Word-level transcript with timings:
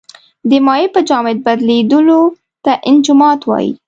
د 0.49 0.51
مایع 0.65 0.87
په 0.95 0.99
جامد 1.09 1.37
بدلیدو 1.45 2.19
ته 2.63 2.71
انجماد 2.89 3.39
وايي. 3.49 3.71